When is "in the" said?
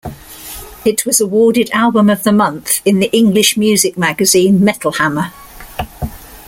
2.85-3.15